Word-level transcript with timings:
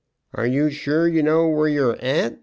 "Are 0.33 0.47
you 0.47 0.71
sure 0.71 1.07
you 1.07 1.21
know 1.21 1.47
where 1.47 1.67
you 1.69 1.89
are 1.91 2.01
at?" 2.03 2.39